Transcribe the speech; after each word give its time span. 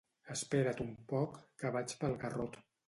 Espera't 0.35 0.81
un 0.87 0.89
poc, 1.13 1.39
que 1.61 1.75
vaig 1.77 1.97
pel 2.03 2.21
garrot. 2.27 2.63